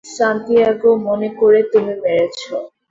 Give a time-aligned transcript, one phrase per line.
[0.09, 2.39] Santiago মনে করে তুমি মেরেছ।